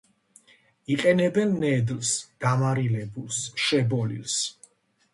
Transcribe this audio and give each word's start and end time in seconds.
იყენებენ 0.95 1.53
ნედლს, 1.65 2.15
დამარილებულს, 2.47 3.45
შებოლილს. 3.69 4.43